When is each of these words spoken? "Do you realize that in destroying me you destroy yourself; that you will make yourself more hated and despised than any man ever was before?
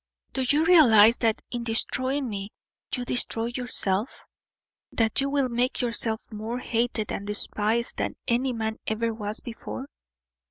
"Do 0.33 0.41
you 0.49 0.65
realize 0.65 1.19
that 1.19 1.43
in 1.51 1.63
destroying 1.63 2.27
me 2.27 2.51
you 2.95 3.05
destroy 3.05 3.51
yourself; 3.55 4.21
that 4.91 5.21
you 5.21 5.29
will 5.29 5.47
make 5.47 5.79
yourself 5.79 6.25
more 6.31 6.57
hated 6.57 7.11
and 7.11 7.27
despised 7.27 7.97
than 7.97 8.15
any 8.27 8.51
man 8.51 8.79
ever 8.87 9.13
was 9.13 9.41
before? 9.41 9.85